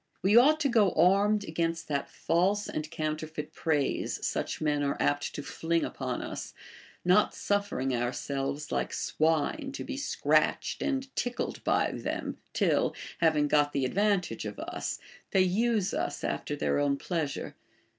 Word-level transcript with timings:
We 0.23 0.35
ought 0.35 0.59
to 0.61 0.67
go 0.67 0.93
armed 0.93 1.43
against 1.43 1.87
that 1.87 2.09
false 2.09 2.67
and 2.67 2.89
counterfeit 2.89 3.53
praise 3.53 4.25
such 4.25 4.59
men 4.59 4.81
are 4.81 4.97
apt 4.99 5.35
to 5.35 5.43
fling 5.43 5.83
upon 5.85 6.23
us, 6.23 6.55
not 7.05 7.35
suff"ering 7.35 7.93
ourselves 7.95 8.71
like 8.71 8.93
swine 8.93 9.71
to 9.73 9.83
be 9.83 9.97
scratched 9.97 10.81
and 10.81 11.15
tickled 11.15 11.63
by 11.63 11.91
them, 11.91 12.39
till, 12.51 12.95
having 13.19 13.47
got 13.47 13.73
the 13.73 13.85
ad 13.85 13.93
vantage 13.93 14.45
of 14.45 14.57
us, 14.57 14.97
they 15.29 15.41
use 15.43 15.93
us 15.93 16.23
after 16.23 16.55
their 16.55 16.79
own 16.79 16.97
pleasure. 16.97 17.55